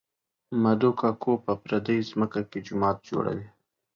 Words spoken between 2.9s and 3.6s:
جوړوي